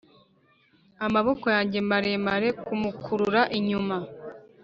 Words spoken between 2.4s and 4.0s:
kumukurura inyuma.